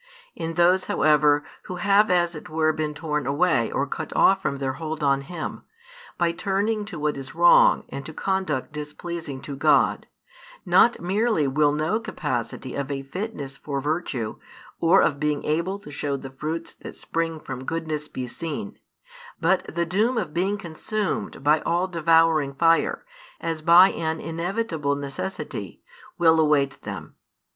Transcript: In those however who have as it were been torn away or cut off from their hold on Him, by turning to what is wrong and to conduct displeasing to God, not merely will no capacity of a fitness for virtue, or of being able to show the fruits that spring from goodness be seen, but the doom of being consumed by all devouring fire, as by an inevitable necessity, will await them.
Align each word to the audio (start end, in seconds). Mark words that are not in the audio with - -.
In 0.33 0.55
those 0.55 0.85
however 0.85 1.43
who 1.65 1.75
have 1.75 2.09
as 2.09 2.33
it 2.33 2.49
were 2.49 2.73
been 2.73 2.95
torn 2.95 3.27
away 3.27 3.69
or 3.71 3.85
cut 3.85 4.11
off 4.15 4.41
from 4.41 4.55
their 4.55 4.73
hold 4.81 5.03
on 5.03 5.21
Him, 5.21 5.61
by 6.17 6.31
turning 6.31 6.85
to 6.85 6.97
what 6.97 7.17
is 7.17 7.35
wrong 7.35 7.83
and 7.89 8.03
to 8.07 8.11
conduct 8.11 8.73
displeasing 8.73 9.41
to 9.43 9.55
God, 9.55 10.07
not 10.65 10.99
merely 10.99 11.47
will 11.47 11.71
no 11.71 11.99
capacity 11.99 12.73
of 12.73 12.89
a 12.89 13.03
fitness 13.03 13.57
for 13.57 13.79
virtue, 13.79 14.37
or 14.79 15.03
of 15.03 15.19
being 15.19 15.43
able 15.45 15.77
to 15.77 15.91
show 15.91 16.17
the 16.17 16.31
fruits 16.31 16.73
that 16.81 16.97
spring 16.97 17.39
from 17.39 17.63
goodness 17.63 18.07
be 18.07 18.25
seen, 18.25 18.79
but 19.39 19.63
the 19.71 19.85
doom 19.85 20.17
of 20.17 20.33
being 20.33 20.57
consumed 20.57 21.43
by 21.43 21.59
all 21.61 21.87
devouring 21.87 22.55
fire, 22.55 23.05
as 23.39 23.61
by 23.61 23.91
an 23.91 24.19
inevitable 24.19 24.95
necessity, 24.95 25.83
will 26.17 26.39
await 26.39 26.81
them. 26.81 27.13